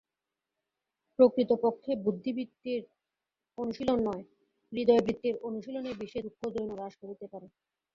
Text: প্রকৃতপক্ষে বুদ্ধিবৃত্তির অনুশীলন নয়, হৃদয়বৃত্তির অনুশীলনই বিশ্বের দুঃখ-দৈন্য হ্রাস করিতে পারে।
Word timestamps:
প্রকৃতপক্ষে 1.19 1.91
বুদ্ধিবৃত্তির 2.03 2.81
অনুশীলন 3.57 3.99
নয়, 4.07 4.23
হৃদয়বৃত্তির 4.73 5.35
অনুশীলনই 5.47 5.95
বিশ্বের 5.99 6.23
দুঃখ-দৈন্য 6.27 6.71
হ্রাস 6.75 6.93
করিতে 7.01 7.25
পারে। 7.31 7.47